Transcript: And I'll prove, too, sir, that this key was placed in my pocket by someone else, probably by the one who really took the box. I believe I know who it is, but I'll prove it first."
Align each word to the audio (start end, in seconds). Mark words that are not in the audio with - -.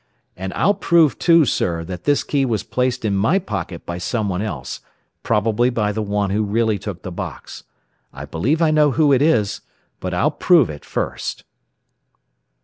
And 0.35 0.51
I'll 0.55 0.73
prove, 0.73 1.19
too, 1.19 1.45
sir, 1.45 1.83
that 1.83 2.05
this 2.05 2.23
key 2.23 2.43
was 2.43 2.63
placed 2.63 3.05
in 3.05 3.15
my 3.15 3.37
pocket 3.37 3.85
by 3.85 3.99
someone 3.99 4.41
else, 4.41 4.79
probably 5.21 5.69
by 5.69 5.91
the 5.91 6.01
one 6.01 6.31
who 6.31 6.41
really 6.43 6.79
took 6.79 7.03
the 7.03 7.11
box. 7.11 7.65
I 8.11 8.25
believe 8.25 8.63
I 8.63 8.71
know 8.71 8.93
who 8.93 9.13
it 9.13 9.21
is, 9.21 9.61
but 9.99 10.11
I'll 10.11 10.31
prove 10.31 10.71
it 10.71 10.83
first." 10.85 11.43